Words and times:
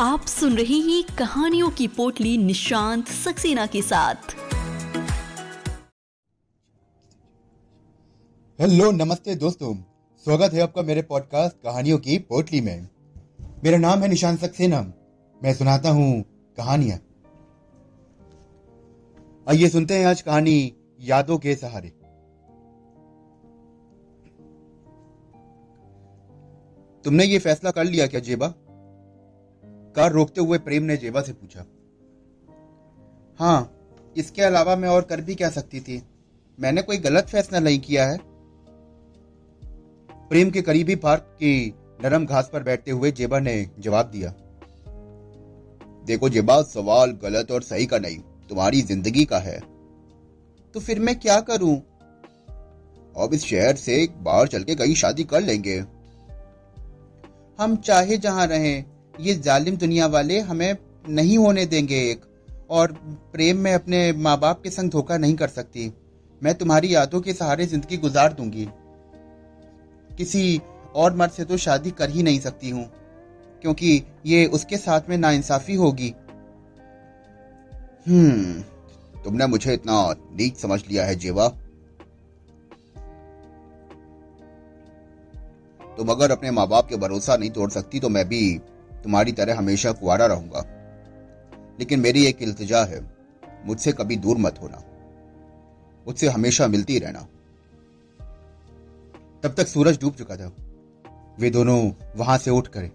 आप 0.00 0.20
सुन 0.20 0.56
रहे 0.56 0.74
हैं 0.74 1.16
कहानियों 1.18 1.70
की 1.70 1.88
पोटली 1.88 2.38
निशांत 2.38 3.08
सक्सेना 3.08 3.66
के 3.66 3.82
साथ। 3.82 4.14
हेलो, 8.60 8.90
नमस्ते 8.90 9.34
दोस्तों। 9.34 9.74
स्वागत 10.24 10.52
है 10.52 10.60
आपका 10.60 10.82
मेरे 10.82 11.02
पॉडकास्ट 11.02 11.56
कहानियों 11.62 11.98
की 11.98 12.18
पोटली 12.18 12.60
में। 12.60 12.88
मेरा 13.64 13.78
नाम 13.78 13.98
है 13.98 14.08
निशांत 14.08 14.40
सक्सेना। 14.40 14.92
मैं 15.44 15.54
सुनाता 15.54 15.90
हूँ 15.90 16.24
कहानियाँ। 16.56 16.98
आइए 19.48 19.68
सुनते 19.68 19.98
हैं 19.98 20.06
आज 20.06 20.22
कहानी 20.22 20.74
यादों 21.00 21.38
के 21.38 21.54
सहारे। 21.54 21.88
तुमने 27.04 27.24
ये 27.24 27.38
फैसला 27.38 27.70
कर 27.70 27.84
लिया 27.84 28.06
क्या, 28.06 28.20
जेबा? 28.20 28.54
कार 29.94 30.12
रोकते 30.12 30.40
हुए 30.40 30.58
प्रेम 30.58 30.82
ने 30.82 30.96
जेबा 30.96 31.20
से 31.22 31.32
पूछा 31.32 31.64
हाँ 33.40 33.70
इसके 34.16 34.42
अलावा 34.42 34.76
मैं 34.76 34.88
और 34.88 35.02
कर 35.02 35.20
भी 35.20 35.34
क्या 35.34 35.48
सकती 35.50 35.80
थी? 35.80 36.02
मैंने 36.58 36.82
कोई 36.82 36.98
गलत 36.98 37.28
फैसला 37.28 37.58
नहीं 37.58 37.78
किया 37.80 38.06
है. 38.06 38.18
प्रेम 40.30 40.50
के 40.50 40.62
करीबी 40.62 40.94
पार्क 40.96 41.22
की 41.34 41.74
नरम 42.04 42.26
घास 42.26 42.50
पर 42.52 42.62
बैठते 42.62 42.90
हुए 42.90 43.10
जेबा 43.12 43.38
ने 43.38 43.54
जवाब 43.78 44.06
दिया, 44.06 44.34
देखो 46.06 46.28
जेबा, 46.28 46.60
सवाल 46.62 47.10
गलत 47.22 47.50
और 47.50 47.62
सही 47.62 47.86
का 47.86 47.98
नहीं, 47.98 48.18
तुम्हारी 48.50 48.82
ज़िंदगी 48.82 49.24
का 49.24 49.38
है। 49.38 49.58
तो 50.74 50.80
फिर 50.80 50.98
मैं 50.98 51.18
क्या 51.18 51.40
करूँ? 51.40 51.76
अब 53.14 53.30
इस 53.34 53.44
शहर 53.44 53.76
से 53.76 54.06
बाहर 54.18 54.48
चल 54.48 54.62
के 54.62 54.74
कहीं 54.74 54.94
शादी 54.94 55.24
कर 55.24 55.40
लेंगे। 55.40 55.76
हम 57.58 57.76
चाहे 57.76 58.16
जहाँ 58.18 58.46
रहें 58.46 58.84
ये 59.20 59.34
जालिम 59.36 59.76
दुनिया 59.76 60.06
वाले 60.08 60.38
हमें 60.40 60.76
नहीं 61.08 61.38
होने 61.38 61.64
देंगे 61.66 62.00
एक। 62.10 62.24
और 62.70 62.92
प्रेम 63.32 63.58
में 63.58 63.72
अपने 63.74 64.12
माँ 64.14 64.38
बाप 64.40 64.60
के 64.62 64.70
संग 64.70 64.90
धोखा 64.90 65.16
नहीं 65.18 65.34
कर 65.36 65.48
सकती। 65.50 65.92
मैं 66.42 66.54
तुम्हारी 66.54 66.94
यादों 66.94 67.20
के 67.20 67.32
सहारे 67.32 67.66
ज़िंदगी 67.66 67.96
गुजार 67.98 68.32
दूँगी। 68.32 68.66
किसी 70.10 70.60
और 70.94 71.16
मर्द 71.16 71.30
से 71.30 71.44
तो 71.44 71.56
शादी 71.56 71.90
कर 71.92 72.10
ही 72.10 72.22
नहीं 72.22 72.40
सकती 72.40 72.70
हूँ, 72.70 72.84
क्योंकि 73.62 74.02
ये 74.26 74.44
उसके 74.48 74.76
साथ 74.78 75.08
में 75.08 75.16
नाइंसाफी 75.18 75.74
होगी। 75.74 76.14
हम्म 78.06 78.62
तुमने 79.24 79.46
मुझे 79.46 79.72
इतना 79.74 80.02
नीच 80.32 80.56
समझ 80.56 80.80
लिया 80.88 81.04
है, 81.04 81.14
जेवा। 81.16 81.48
तुम 85.80 86.08
अगर 86.08 86.30
अपने 86.30 86.50
माँ 86.50 86.66
बाप 86.68 86.88
के 86.88 86.96
भरोसा 86.98 87.36
नहीं 87.36 87.50
तोड़ 87.50 87.70
सकती 87.70 88.00
तो 88.00 88.08
मैं 88.08 88.28
भी 88.28 88.60
तुम्हारी 89.04 89.32
तरह 89.32 89.58
हमेशा 89.58 89.92
कुआरा 89.92 90.26
रहूँगा। 90.26 90.76
लेकिन 91.78 92.00
मेरी 92.00 92.26
एक 92.26 92.42
इल्तजा 92.42 92.84
है, 92.84 93.10
मुझसे 93.66 93.92
कभी 93.92 94.16
दूर 94.16 94.38
मत 94.38 94.58
होना। 94.62 94.82
मुझसे 96.06 96.28
हमेशा 96.28 96.66
मिलती 96.66 96.98
रहना। 96.98 97.28
तब 99.42 99.54
तक 99.56 99.68
सूरज 99.68 100.00
डूब 100.00 100.14
चुका 100.14 100.36
था। 100.36 100.52
वे 101.40 101.50
दोनों 101.50 101.92
वहाँ 102.16 102.38
से 102.38 102.50
उठ 102.50 102.68
करे। 102.68 102.92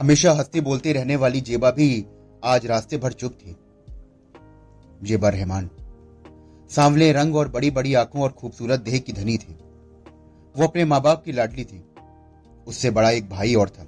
हमेशा 0.00 0.32
हंसती 0.32 0.60
बोलती 0.60 0.92
रहने 0.92 1.16
वाली 1.16 1.40
जेबा 1.40 1.70
भी 1.70 2.06
आज 2.44 2.66
रास्ते 2.66 2.96
भर 2.96 3.12
चुप 3.12 3.32
थी। 3.32 3.56
जेबा 5.02 5.28
रहमान, 5.28 5.70
सांवले 6.70 7.12
रंग 7.12 7.36
और 7.36 7.48
बड़ी 7.48 7.70
बड़ी 7.70 7.94
आँखों 7.94 8.22
और 8.22 8.32
खूबसूरत 8.32 8.80
देह 8.80 8.98
की 8.98 9.12
धनी 9.12 9.38
थी। 9.38 9.58
वो 10.56 10.66
अपने 10.66 10.84
माँ 10.84 11.02
बाप 11.02 11.24
की 11.24 11.32
लाडली 11.32 11.64
थी। 11.64 11.84
उससे 12.66 12.90
बड़ा 12.90 13.10
एक 13.10 13.30
भाई 13.30 13.54
और 13.54 13.68
था। 13.68 13.86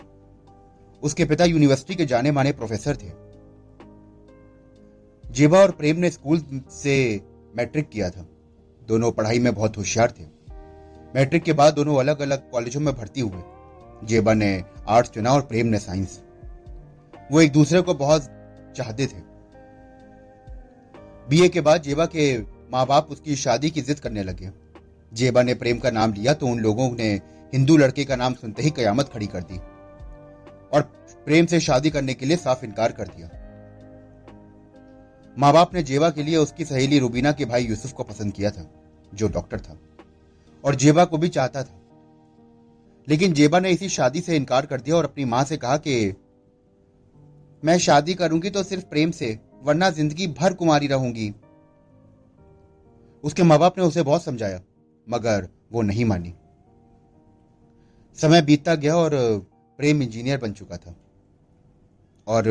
उसके 1.03 1.25
पिता 1.25 1.45
यूनिवर्सिटी 1.45 1.95
के 1.95 2.07
जाने 2.07 2.31
माने 2.33 2.53
प्रोफेसर 2.53 2.97
थे। 2.97 3.11
जेबा 5.25 5.59
और 5.59 5.71
प्रेम 5.71 5.97
ने 5.97 6.11
स्कूल 6.11 6.43
से 6.73 7.21
मैट्रिक 7.57 7.89
किया 7.89 8.11
था। 8.11 8.27
दोनों 8.83 9.11
पढ़ाई 9.13 9.39
में 9.39 9.55
बहुत 9.55 9.77
होशियार 9.77 10.11
थे। 10.11 10.25
मैट्रिक 11.15 11.43
के 11.43 11.53
बाद 11.53 11.75
दोनों 11.75 11.99
अलग 12.01 12.21
अलग 12.21 12.51
कॉलेजों 12.51 12.81
में 12.81 12.95
भर्ती 12.95 13.21
हुए। 13.21 14.07
जेबा 14.07 14.35
ने 14.35 14.53
आर्ट्स 14.89 15.11
चुना 15.11 15.33
और 15.33 15.41
प्रेम 15.41 15.67
ने 15.67 15.79
साइंस 15.79 16.21
वो 17.33 17.41
एक 17.41 17.53
दूसरे 17.53 17.81
को 17.81 17.95
बहुत 17.95 18.23
चाहते 18.77 19.07
थे। 19.07 19.23
बीए 21.29 21.49
के 21.49 21.61
बाद 21.61 21.83
जेबा 21.83 22.07
के 22.07 22.39
माँ 22.73 22.87
बाप 22.87 23.11
उसकी 23.11 23.37
शादी 23.37 23.71
की 23.71 23.83
जिद 23.83 24.01
करने 24.01 24.23
लगे। 24.23 24.51
जेबा 25.13 25.43
ने 25.43 25.55
प्रेम 25.55 25.79
का 25.79 25.91
नाम 25.91 26.13
लिया 26.13 26.35
तो 26.35 26.47
उन 26.47 26.61
लोगों 26.61 26.91
ने 26.91 27.13
हिंदू 27.53 27.77
लड़के 27.77 28.05
का 28.05 28.17
नाम 28.17 28.35
सुनते 28.35 28.63
ही 28.63 28.71
कयामत 28.71 29.09
खड़ी 29.09 29.27
कर 29.27 29.43
दी। 29.43 29.61
और 30.73 30.83
प्रेम 31.25 31.47
से 31.47 31.61
शादी 31.61 31.91
करने 31.91 32.15
के 32.15 32.27
लिए 32.27 32.37
साफ़ 32.37 32.65
इनकार 32.65 32.93
कर 32.93 33.09
दिया। 33.09 33.31
माँ 35.39 35.53
बाप 35.53 35.75
ने 35.75 35.83
जेबा 35.83 36.11
के 36.11 36.23
लिए 36.23 36.37
उसकी 36.37 36.65
सहेली 36.65 36.99
रुबीना 36.99 37.33
के 37.33 37.45
भाई 37.45 37.65
यूसुफ 37.65 37.93
को 37.93 38.03
पसंद 38.03 38.33
किया 38.33 38.51
था, 38.51 38.71
जो 39.15 39.29
डॉक्टर 39.29 39.61
था, 39.61 39.79
और 40.65 40.75
जेबा 40.75 41.05
को 41.05 41.19
भी 41.19 41.29
चाहता 41.29 41.63
था। 41.63 41.81
लेकिन 43.09 43.33
जेबा 43.33 43.61
ने 43.61 43.71
इसी 43.71 43.89
शादी 43.89 44.21
से 44.21 44.37
इनकार 44.37 44.67
कर 44.67 44.81
दिया 44.81 44.97
और 44.97 45.05
अपनी 45.05 45.25
माँ 45.25 45.45
से 45.45 45.57
कहा 45.57 45.77
कि, 45.77 46.15
मैं 47.65 47.79
शादी 47.79 48.15
करूँगी 48.15 48.51
तो 48.51 48.63
सिर्फ़ 48.63 48.85
प्रेम 48.85 49.11
से, 49.11 49.39
वरना 49.63 49.91
ज़िंदगी 49.91 50.27
भर 50.27 50.53
कुमारी 50.53 50.87
रहूँगी। 50.87 51.35
उसके 53.25 53.43
माँ 53.43 53.59
बाप 53.59 53.79
ने 53.79 53.85
उसे 53.85 54.03
बहुत 54.03 54.25
समझाया, 54.25 54.61
मगर 55.09 55.49
वो 55.73 55.83
नहीं 55.83 56.05
मानी। 56.05 56.35
समय 58.19 58.43
बीतता 58.43 58.75
गया 58.75 58.97
और 58.97 59.11
प्रेम 59.81 60.03
इंजीनियर 60.03 60.39
बन 60.39 60.53
चुका 60.53 60.77
था। 60.77 60.95
और 62.27 62.45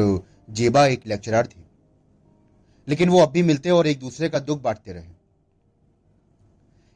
जेबा 0.50 0.86
एक 0.86 1.02
लेक्चरर 1.08 1.48
थी। 1.48 1.64
लेकिन 2.88 3.10
वो 3.10 3.20
अब 3.20 3.32
भी 3.32 3.44
मिलते 3.44 3.70
और 3.70 3.88
एक 3.88 4.00
दूसरे 4.00 4.30
का 4.30 4.40
दुख 4.40 4.62
बांटते 4.62 4.94
रहे। 4.94 5.10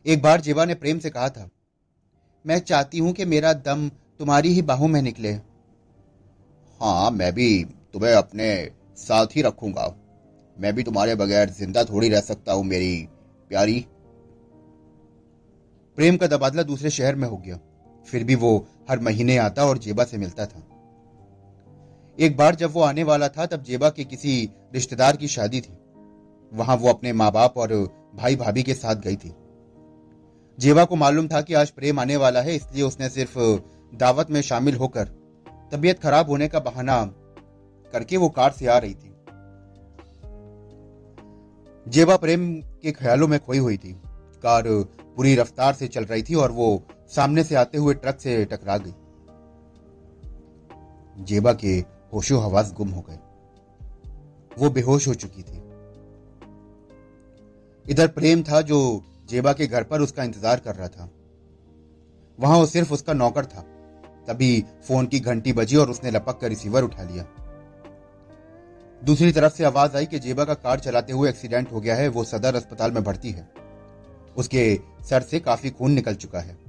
एक 0.05 0.21
बार 0.21 0.41
जेबा 0.41 0.65
ने 0.65 0.75
प्रेम 0.75 0.99
से 0.99 1.09
कहा 1.09 1.29
था, 1.29 1.49
मैं 2.45 2.59
चाहती 2.59 2.99
हूँ 2.99 3.11
कि 3.13 3.25
मेरा 3.25 3.53
दम 3.53 3.87
तुम्हारी 4.19 4.53
ही 4.53 4.61
बाहों 4.61 4.87
में 4.87 5.01
निकले। 5.01 5.31
हाँ 6.81 7.11
मैं 7.11 7.31
भी 7.33 7.63
तुम्हें 7.93 8.13
अपने 8.13 8.47
साथ 8.97 9.35
ही 9.35 9.41
रखूँगा। 9.41 9.93
मैं 10.57 10.73
भी 10.75 10.83
तुम्हारे 10.83 11.15
बगैर 11.15 11.49
ज़िंदा 11.49 11.83
थोड़ी 11.83 12.09
रह 12.09 12.21
सकता 12.21 12.53
हूँ, 12.53 12.63
मेरी 12.63 13.07
प्यारी। 13.49 13.79
प्रेम 15.97 16.17
का 16.17 16.27
तबादला 16.27 16.63
दूसरे 16.63 16.89
शहर 16.89 17.15
में 17.15 17.27
हो 17.27 17.37
गया। 17.37 17.59
फिर 18.07 18.23
भी 18.23 18.35
वो 18.35 18.57
हर 18.89 18.99
महीने 18.99 19.37
आता 19.37 19.65
और 19.65 19.77
जेबा 19.77 20.03
से 20.03 20.17
मिलता 20.17 20.45
था। 20.45 20.63
एक 22.19 22.37
बार 22.37 22.55
जब 22.55 22.71
वो 22.71 22.81
आने 22.81 23.03
वाला 23.03 23.27
था, 23.27 23.45
तब 23.45 23.63
जेबा 23.63 23.89
के 23.89 24.03
किसी 24.03 24.49
रिश्तेदार 24.73 25.17
की 25.17 25.27
शादी 25.27 25.61
थी। 25.61 25.77
वहाँ 26.51 26.75
वो 26.75 26.89
अपने 26.89 27.13
माँ 27.13 27.31
बाप 27.31 27.57
और 27.57 27.73
भाई 28.15 28.35
भाभी 28.35 28.63
के 28.63 28.73
साथ 28.73 28.95
गई 28.95 29.15
थी। 29.15 29.33
जेबा 30.59 30.83
को 30.85 30.95
मालूम 30.95 31.27
था 31.27 31.41
कि 31.41 31.53
आज 31.53 31.69
प्रेम 31.69 31.99
आने 31.99 32.17
वाला 32.17 32.41
है, 32.41 32.55
इसलिए 32.55 32.83
उसने 32.83 33.09
सिर्फ़ 33.09 33.39
दावत 33.95 34.31
में 34.31 34.41
शामिल 34.41 34.75
होकर 34.75 35.05
तबीयत 35.71 35.99
खराब 35.99 36.29
होने 36.29 36.47
का 36.47 36.59
बहाना 36.59 37.03
करके 37.93 38.17
वो 38.17 38.29
कार 38.29 38.51
से 38.51 38.67
आ 38.67 38.77
रही 38.77 38.93
थी। 38.93 39.09
जेबा 41.87 42.15
प्रेम 42.17 42.53
के 42.61 42.91
ख्यालों 42.91 43.27
में 43.27 43.39
खोई 43.39 43.57
हुई 43.57 43.77
थी। 43.77 43.93
कार 44.43 44.63
पूरी 45.15 45.35
रफ्तार 45.35 45.73
से 45.73 45.87
चल 45.87 46.05
रही 46.05 46.23
थी 46.23 46.35
और 46.35 46.51
वो 46.51 46.83
सामने 47.15 47.43
से 47.43 47.55
आते 47.55 47.77
हुए 47.77 47.93
ट्रक 47.93 48.19
से 48.19 48.45
टकरा 48.45 48.77
गई। 48.77 48.93
जेबा 51.23 51.53
के 51.53 51.73
होशो 52.13 52.39
हवास 52.39 52.73
गुम 52.73 52.89
हो 52.89 53.01
गए। 53.01 53.19
वो 54.59 54.69
बेहोश 54.69 55.07
हो 55.07 55.13
चुकी 55.13 55.43
थी। 55.43 55.61
इधर 57.85 58.07
प्रेम 58.07 58.43
था 58.43 58.61
जो 58.61 59.03
जेबा 59.29 59.53
के 59.53 59.67
घर 59.67 59.83
पर 59.83 60.01
उसका 60.01 60.23
इंतज़ार 60.23 60.59
कर 60.59 60.75
रहा 60.75 60.87
था। 60.87 61.09
वहाँ 62.39 62.57
वो 62.57 62.65
सिर्फ़ 62.65 62.93
उसका 62.93 63.13
नौकर 63.13 63.45
था। 63.45 63.61
तभी 64.27 64.65
फ़ोन 64.87 65.05
की 65.05 65.19
घंटी 65.19 65.53
बजी 65.53 65.75
और 65.75 65.89
उसने 65.89 66.11
लपक 66.11 66.39
कर 66.41 66.49
रिसीवर 66.49 66.83
उठा 66.83 67.03
लिया। 67.03 67.25
दूसरी 69.03 69.31
तरफ़ 69.31 69.53
से 69.53 69.63
आवाज़ 69.63 69.97
आई 69.97 70.05
कि 70.05 70.19
जेबा 70.19 70.45
का 70.45 70.53
कार 70.53 70.79
चलाते 70.79 71.13
हुए 71.13 71.29
एक्सीडेंट 71.29 71.71
हो 71.71 71.81
गया 71.81 71.95
है, 71.95 72.07
वो 72.07 72.23
सदर 72.23 72.55
अस्पताल 72.55 72.91
में 72.91 73.03
भर्ती 73.03 73.31
है। 73.31 73.49
उसके 74.37 74.79
सर 75.09 75.21
से 75.21 75.39
काफ़ी 75.39 75.69
खून 75.69 75.91
निकल 75.91 76.15
चुका 76.15 76.39
है। 76.39 76.62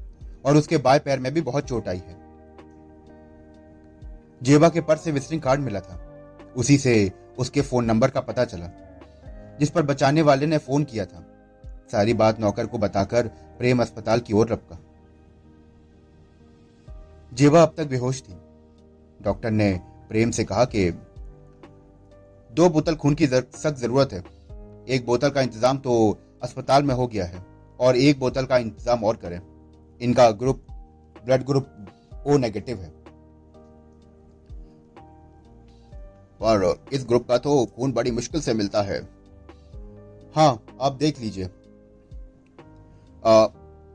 और 0.44 0.56
उसके 0.56 0.76
बाएँ 0.78 1.00
पैर 1.00 1.20
में 1.20 1.32
भी 1.34 1.40
बहुत 1.40 1.68
चोट 1.68 1.88
आई 1.88 1.98
है। 1.98 2.16
जेबा 4.40 4.68
के 4.68 4.80
पर्स 4.80 5.04
से 5.04 5.12
विजिटिंग 5.12 5.40
कार्ड 5.42 5.60
मिला 5.60 5.80
था। 5.80 6.00
उसी 6.56 6.78
से 6.78 7.12
उसके 7.38 7.60
फ़ोन 7.60 7.84
नंबर 7.84 8.10
का 8.10 8.20
पता 8.20 8.44
चला, 8.44 8.70
जिस 9.60 9.70
पर 9.70 9.82
बचाने 9.82 10.22
वाले 10.22 10.46
ने 10.46 10.58
फ़ोन 10.58 10.84
किया 10.84 11.04
था। 11.06 11.24
सारी 11.92 12.14
बात 12.14 12.40
नौकर 12.40 12.66
को 12.66 12.78
बताकर 12.78 13.26
प्रेम 13.58 13.80
अस्पताल 13.82 14.20
की 14.20 14.32
ओर 14.32 14.48
रपका। 14.48 14.78
जेबा 17.32 17.62
अब 17.62 17.74
तक 17.76 17.86
बेहोश 17.86 18.22
थी। 18.22 18.36
डॉक्टर 19.20 19.50
ने 19.50 19.72
प्रेम 20.08 20.30
से 20.30 20.44
कहा 20.44 20.64
कि, 20.64 20.90
दो 22.50 22.68
बोतल 22.68 22.94
खून 22.94 23.14
की 23.14 23.26
सख्त 23.26 23.76
ज़रूरत 23.76 24.12
है। 24.12 24.22
एक 24.86 25.06
बोतल 25.06 25.30
का 25.30 25.40
इंतज़ाम 25.40 25.78
तो 25.78 26.18
अस्पताल 26.42 26.82
में 26.82 26.94
हो 26.94 27.06
गया 27.06 27.24
है 27.24 27.44
और 27.80 27.96
एक 27.96 28.18
बोतल 28.18 28.46
का 28.46 28.56
इंतज़ाम 28.58 29.04
और 29.04 29.16
करें। 29.16 29.40
इनका 30.00 30.30
group, 30.32 30.62
blood 31.24 31.44
group 31.44 31.66
O 32.26 32.36
negative 32.36 32.80
है। 32.80 32.90
पर 36.40 36.84
इस 36.92 37.04
ग्रुप 37.04 37.26
का 37.28 37.38
तो 37.38 37.64
खून 37.66 37.92
बड़ी 37.92 38.10
मुश्किल 38.10 38.40
से 38.40 38.54
मिलता 38.54 38.82
है। 38.82 39.00
हाँ 40.36 40.64
आप 40.80 40.92
देख 40.92 41.20
लीजिए। 41.20 41.44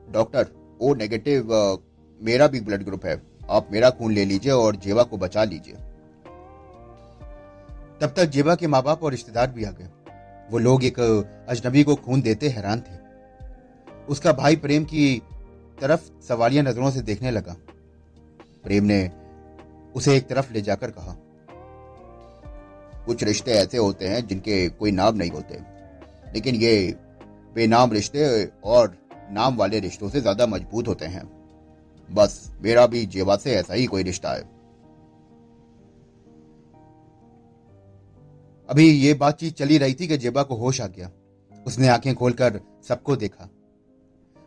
डॉक्टर, 0.10 0.48
ओ 0.82 0.94
नेगेटिव 0.94 1.50
मेरा 2.22 2.48
भी 2.48 2.60
ब्लड 2.62 2.84
ग्रुप 2.84 3.06
है। 3.06 3.22
आप 3.50 3.68
मेरा 3.72 3.90
खून 3.90 4.14
ले 4.14 4.26
लीजिए 4.26 4.52
और 4.52 4.76
जेवा 4.76 5.04
को 5.04 5.18
बचा 5.18 5.44
लीजिए। 5.44 5.76
तब 8.02 8.14
तक 8.18 8.26
जेवा 8.26 8.56
के 8.56 8.68
माँ 8.68 8.82
बाप 8.84 9.04
और 9.04 9.12
रिश्तेदार 9.12 9.52
भी 9.52 9.64
आ 9.64 9.72
गए। 9.72 9.90
वो 10.52 10.58
लोग 10.58 10.84
एक 10.84 11.00
अजनबी 11.50 11.84
को 11.84 11.96
खून 11.96 12.22
देते 12.22 12.50
हैरान 12.50 12.82
थे। 12.82 12.98
उसका 14.10 14.34
भाई 14.34 14.56
प्रेम 14.56 14.84
की 14.84 15.22
तरफ़ 15.82 16.10
सवालिया 16.24 16.64
नज़रों 16.64 16.92
से 16.92 17.02
देखने 17.04 17.32
लगा। 17.32 17.56
प्रेम 18.64 18.84
ने 18.84 19.10
उसे 19.96 20.16
एक 20.18 20.28
तरफ़ 20.28 20.54
ले 20.54 20.62
जाकर 20.62 20.92
कहा, 20.92 21.16
कुछ 23.06 23.24
रिश्ते 23.24 23.52
ऐसे 23.52 23.78
होते 23.78 24.08
हैं 24.08 24.26
जिनके 24.28 24.68
कोई 24.70 24.92
नाम 24.92 25.16
नहीं 25.16 25.32
होते, 25.32 25.60
लेकिन 26.34 26.56
ये 26.56 26.96
बेनाम 27.56 27.92
रिश्ते 27.92 28.46
और 28.66 28.96
नाम 29.32 29.56
वाले 29.58 29.80
रिश्तों 29.80 30.10
से 30.10 30.22
ज़्यादा 30.22 30.46
मज़बूत 30.48 30.88
होते 30.88 31.06
हैं। 31.06 31.24
बस 32.10 32.52
मेरा 32.62 32.86
भी 32.88 33.06
जेवा 33.06 33.36
से 33.36 33.54
ऐसा 33.56 33.74
ही 33.74 33.86
कोई 33.86 34.04
रिश्ता 34.04 34.32
है। 34.32 34.42
अभी 38.70 38.90
ये 38.90 39.14
बातचीत 39.14 39.56
चली 39.56 39.78
रही 39.78 39.94
थी 39.94 40.08
कि 40.08 40.18
जेबा 40.18 40.44
को 40.44 40.56
होश 40.56 40.82
आ 40.82 40.88
गया। 40.88 41.10
उसने 41.54 41.88
आँखें 41.88 42.14
खोलकर 42.16 42.60
सबको 42.88 43.16
देखा। 43.16 43.50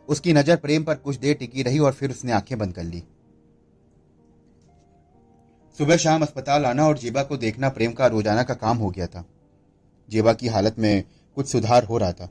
उसकी 0.09 0.33
नज़र 0.33 0.55
प्रेम 0.55 0.83
पर 0.83 0.95
कुछ 0.95 1.15
देर 1.15 1.35
टिकी 1.35 1.63
रही 1.63 1.79
और 1.79 1.91
फिर 1.91 2.11
उसने 2.11 2.31
आँखें 2.31 2.57
बंद 2.59 2.73
कर 2.73 2.83
ली। 2.83 3.03
सुबह 5.77 5.97
शाम 5.97 6.21
अस्पताल 6.21 6.65
आना 6.65 6.87
और 6.87 6.97
जेबा 6.97 7.23
को 7.23 7.37
देखना 7.37 7.69
प्रेम 7.69 7.93
का 7.93 8.07
रोज़ाना 8.07 8.43
का 8.43 8.53
काम 8.53 8.77
हो 8.77 8.89
गया 8.89 9.07
था। 9.07 9.25
जेबा 10.09 10.33
की 10.33 10.47
हालत 10.47 10.79
में 10.79 11.03
कुछ 11.37 11.47
सुधार 11.47 11.83
हो 11.83 11.97
रहा 11.97 12.11
था। 12.11 12.29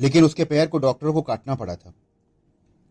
लेकिन 0.00 0.24
उसके 0.24 0.44
पैर 0.44 0.66
को 0.66 0.78
डॉक्टरों 0.78 1.12
को 1.12 1.22
काटना 1.22 1.54
पड़ा 1.54 1.74
था। 1.76 1.92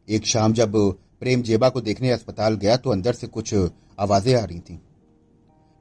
एक 0.08 0.26
शाम 0.26 0.54
जब 0.54 0.76
प्रेम 1.20 1.42
जेबा 1.42 1.70
को 1.70 1.82
देखने 1.82 2.12
अस्पताल 2.12 2.56
गया 2.56 2.78
तो 2.78 2.90
अंदर 2.90 3.14
से 3.14 3.28
कुछ 3.28 3.54
आवाज़ें 4.00 4.36
आ 4.36 4.44
रही 4.44 4.60
थीं। 4.60 4.78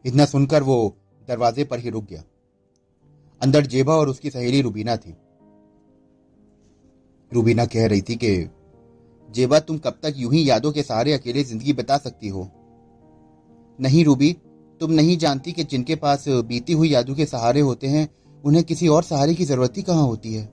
इतना 0.05 0.25
सुनकर 0.25 0.63
वो 0.63 0.97
दरवाजे 1.29 1.65
पर 1.65 1.79
ही 1.79 1.91
रुक 1.91 2.05
गया। 2.05 2.23
अंदर 3.41 3.67
जेबा 3.67 3.95
और 3.95 4.09
उसकी 4.09 4.31
सहेली 4.31 4.61
रूबीना 4.63 4.97
थी। 4.97 5.17
रूबीना 7.33 7.67
कह 7.67 7.87
रही 7.87 8.03
थी 8.03 8.17
कि, 8.17 8.51
जेबा, 9.31 9.59
तुम 9.59 9.79
कब 9.79 9.91
तक 9.91 10.15
यूँ 10.17 10.33
ही 10.33 10.51
यादों 10.51 10.73
के 10.73 10.83
सहारे 10.83 11.13
अकेले 11.13 11.45
ज़िंदगी 11.45 11.73
बता 11.73 11.99
सकती 11.99 12.29
हो? 12.29 12.51
नहीं 13.81 14.05
रूबी, 14.05 14.37
तुम 14.81 14.93
नहीं 14.93 15.19
जानती 15.19 15.53
कि 15.53 15.65
जिनके 15.65 15.97
पास 15.97 16.29
बीती 16.29 16.73
हुई 16.73 16.89
यादों 16.89 17.15
के 17.15 17.27
सहारे 17.27 17.61
होते 17.61 17.87
हैं, 17.87 18.09
उन्हें 18.45 18.65
किसी 18.65 18.89
और 18.89 19.03
सहारे 19.03 19.35
की 19.35 19.45
ज़रूरत 19.45 19.73
ही 19.77 19.83
कहाँ 19.83 20.07
होती 20.07 20.35
है? 20.35 20.53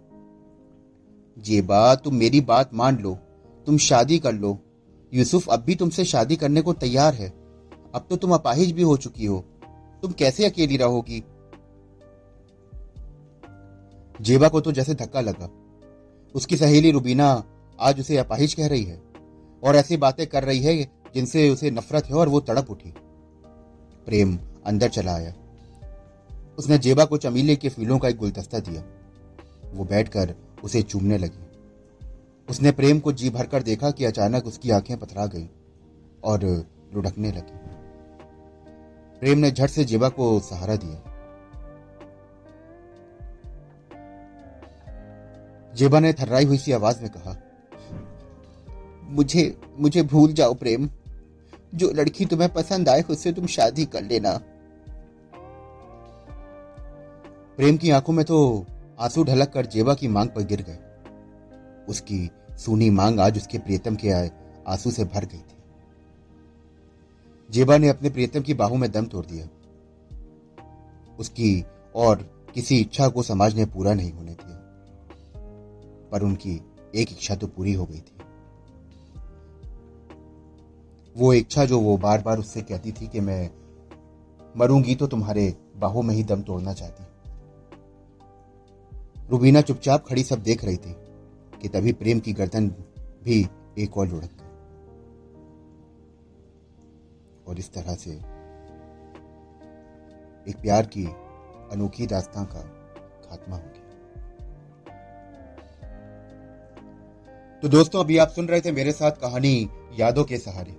जेबा, 1.39 1.95
तुम 1.95 2.16
मेरी 2.16 2.42
बात 2.42 2.74
मान 2.74 2.98
लो, 2.98 3.18
तुम 3.66 3.78
शादी 3.78 4.19
कर 4.19 4.33
लो। 4.33 4.60
यूसुफ, 5.13 5.50
अब 5.50 5.60
भी 5.60 5.75
तुमसे 5.75 6.06
शादी 6.06 6.36
करने 6.36 6.62
को 6.62 6.74
तैयार 6.74 7.13
है। 7.13 7.30
अब 7.95 8.07
तो 8.10 8.16
तुम 8.16 8.33
अपाहिज 8.33 8.71
भी 8.71 8.81
हो 8.81 8.98
चुकी 8.98 9.25
हो। 9.25 9.45
तुम 10.01 10.12
कैसे 10.12 10.45
अकेली 10.45 10.78
रहोगी? 10.78 11.24
जेबा 14.21 14.48
को 14.48 14.62
तो 14.62 14.71
जैसे 14.71 14.94
धक्का 14.94 15.21
लगा। 15.21 15.64
उसकी 16.35 16.57
सहेली 16.57 16.91
रुबीना 16.91 17.43
आज 17.79 17.99
उसे 17.99 18.17
अपाहिज 18.17 18.53
कह 18.53 18.67
रही 18.67 18.83
है 18.83 19.01
और 19.63 19.75
ऐसी 19.75 19.97
बातें 19.97 20.27
कर 20.27 20.43
रही 20.43 20.59
है 20.59 20.83
जिनसे 21.15 21.49
उसे 21.49 21.71
नफरत 21.71 22.05
है 22.05 22.15
और 22.15 22.29
वो 22.29 22.39
तड़प 22.39 22.71
उठी। 22.71 22.93
प्रेम 24.05 24.39
अंदर 24.65 24.89
चला 24.89 25.15
आया। 25.15 25.33
उसने 26.57 26.77
जेबा 26.77 27.05
को 27.05 27.17
चमीले 27.17 27.55
के 27.55 27.69
फूलों 27.69 27.99
का 27.99 28.07
एक 28.07 28.17
गुलदस्ता 28.17 28.59
दिया। 28.59 28.83
वो 29.73 29.85
बैठकर 29.85 30.35
उसे 30.63 30.81
चूमने 30.81 31.17
लगी। 31.17 31.45
उसने 32.49 32.71
प्रेम 32.71 32.99
को 32.99 33.11
जी 33.11 33.29
भरकर 33.29 33.63
देखा 33.63 33.91
कि 33.91 34.05
अचानक 34.05 34.45
उसकी 34.45 34.69
आँखें 34.69 34.97
पथरा 34.97 35.25
गई 35.25 35.49
और 36.23 36.67
लुढ़कने 36.93 37.31
लगी। 37.31 37.59
प्रेम 39.19 39.37
ने 39.37 39.51
झट 39.51 39.69
से 39.69 39.85
जेबा 39.85 40.09
को 40.09 40.39
सहारा 40.39 40.75
दिया। 40.75 41.14
जेबा 45.75 46.00
ने 46.00 46.13
थर्राई 46.13 46.45
हुई 46.45 46.57
सी 46.57 46.72
आवाज़ 46.72 47.01
में 47.01 47.10
कहा, 47.10 47.36
मुझे 49.10 49.57
मुझे 49.80 50.04
भूल 50.04 50.33
जाओ 50.33 50.54
प्रेम। 50.54 50.89
जो 51.75 51.92
लड़की 51.92 52.25
तुम्हें 52.25 52.54
पसंद 52.54 52.89
आए, 52.89 53.01
उससे 53.01 53.31
तुम 53.33 53.45
शादी 53.48 53.86
कर 53.86 54.04
लेना। 54.04 54.31
प्रेम 57.57 57.77
की 57.77 57.89
आँखों 57.89 58.13
में 58.13 58.25
तो 58.25 58.66
आँसू 59.00 59.24
ढलक 59.24 59.50
कर 59.50 59.66
जेबा 59.66 59.94
की 59.94 60.07
मांग 60.07 60.30
पर 60.30 60.44
गिर 60.44 60.62
गए। 60.62 60.77
उसकी 61.89 62.30
सूनी 62.57 62.89
मांग 62.89 63.19
आज 63.19 63.38
उसके 63.38 63.57
प्रियतम 63.57 63.95
के 63.95 64.10
आए, 64.10 64.31
आँसू 64.68 64.92
से 64.92 65.04
भर 65.04 65.25
गई 65.25 65.38
थी। 65.38 65.56
जेबा 67.50 67.78
ने 67.78 67.89
अपने 67.89 68.10
प्रियतम 68.10 68.42
की 68.42 68.54
बाहू 68.54 68.75
में 68.75 68.92
दम 68.92 69.06
तोड़ 69.06 69.25
दिया। 69.25 69.48
उसकी 71.19 71.66
और 71.95 72.30
किसी 72.54 72.78
इच्छा 72.78 73.07
को 73.07 73.24
समाज 73.24 73.56
ने 73.56 73.66
पूरा 73.66 73.94
नहीं 73.94 74.12
होने 74.12 74.31
दिया। 74.31 74.55
पर 76.12 76.24
उनकी 76.24 76.62
एक 76.96 77.12
इच्छा 77.12 77.36
तो 77.36 77.48
पूरी 77.48 77.74
हो 77.74 77.86
गई 77.86 78.00
थी। 78.00 78.18
वो 81.16 81.34
इच्छा 81.34 81.66
जो 81.66 81.80
वो 81.80 81.98
बार 81.98 82.22
बार 82.22 82.40
उससे 82.40 82.62
कहती 82.62 82.92
थी 82.92 83.07
कि 83.07 83.19
मैं 83.19 83.50
मरूँगी 84.57 84.96
तो 84.96 85.07
तुम्हारे 85.07 85.54
बाहों 85.75 86.02
में 86.02 86.16
ही 86.16 86.24
दम 86.24 86.42
तोड़ना 86.42 86.74
चाहती। 86.74 87.04
रुबीना 89.30 89.62
चुपचाप 89.62 90.06
खड़ी 90.07 90.24
सब 90.24 90.44
देख 90.44 90.66
रही 90.66 90.78
थी 90.78 90.96
कि 91.62 91.68
तभी 91.68 91.94
प्रेम 91.94 92.19
की 92.19 92.34
गर्दन 92.34 92.68
भी 93.24 93.48
एक 93.78 93.98
और 93.98 94.07
लुढ़क 94.07 94.30
गई। 94.34 94.44
और 97.48 97.60
इस 97.60 97.74
तरह 97.74 97.96
से 97.96 98.12
एक 100.50 100.56
प्यार 100.62 100.86
की 100.86 101.06
अनोखी 101.72 102.06
दास्तां 102.07 102.46
का 102.46 102.62
खात्मा 103.22 103.56
हो 103.56 103.62
गया। 103.62 103.84
तो 107.65 107.69
दोस्तों, 107.69 108.00
अभी 108.00 108.17
आप 108.17 108.29
सुन 108.29 108.47
रहे 108.47 108.62
थे 108.62 108.71
मेरे 108.71 108.91
साथ 108.91 109.12
कहानी 109.12 109.69
यादों 110.00 110.23
के 110.23 110.38
सहारे। 110.38 110.75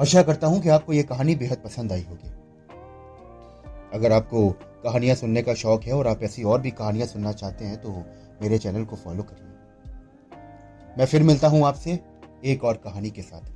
आशा 0.00 0.22
करता 0.22 0.46
हूँ 0.46 0.60
कि 0.62 0.68
आपको 0.68 0.92
यह 0.92 1.02
कहानी 1.02 1.34
बेहद 1.34 1.58
पसंद 1.58 1.92
आई 1.92 2.02
होगी। 2.02 2.28
अगर 3.92 4.12
आपको 4.12 4.48
कहानियाँ 4.84 5.16
सुनने 5.16 5.42
का 5.42 5.54
शौक 5.54 5.82
है 5.82 5.92
और 5.92 6.06
आप 6.06 6.22
ऐसी 6.22 6.42
और 6.42 6.60
भी 6.60 6.70
कहानियाँ 6.70 7.06
सुनना 7.06 7.32
चाहते 7.32 7.64
हैं 7.64 7.80
तो 7.82 8.04
मेरे 8.42 8.58
चैनल 8.58 8.84
को 8.84 8.96
फॉलो 8.96 9.22
करिए। 9.22 10.96
मैं 10.98 11.06
फिर 11.06 11.22
मिलता 11.22 11.48
हूँ 11.48 11.66
आपसे 11.66 11.98
एक 12.44 12.64
और 12.64 12.76
कहानी 12.76 13.10
के 13.10 13.22
साथ। 13.22 13.50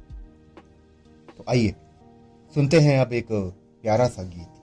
तो 1.36 1.44
आइए, 1.48 1.75
सुनते 2.54 2.80
हैं 2.80 2.98
अब 3.00 3.12
एक 3.12 3.26
प्यारा 3.30 4.08
सा 4.08 4.22
गीत। 4.25 4.59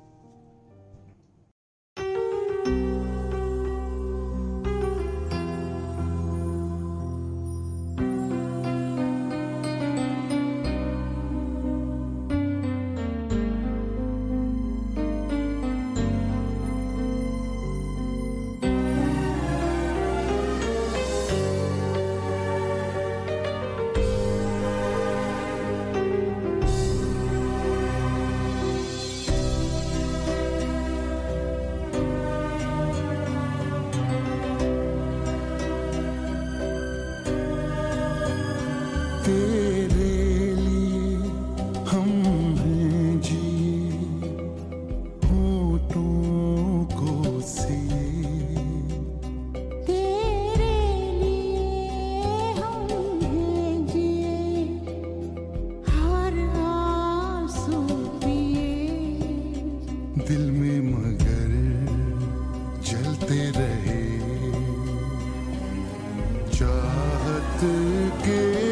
give. 68.24 68.67